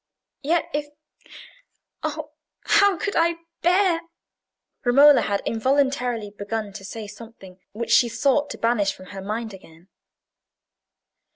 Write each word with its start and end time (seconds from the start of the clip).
"Yet 0.41 0.67
if—oh, 0.73 2.31
how 2.61 2.97
could 2.97 3.13
I 3.15 3.35
bear—" 3.61 4.01
Romola 4.83 5.21
had 5.21 5.43
involuntarily 5.45 6.31
begun 6.31 6.73
to 6.73 6.83
say 6.83 7.05
something 7.05 7.59
which 7.73 7.91
she 7.91 8.09
sought 8.09 8.49
to 8.49 8.57
banish 8.57 8.93
from 8.93 9.11
her 9.13 9.21
mind 9.21 9.53
again. 9.53 9.89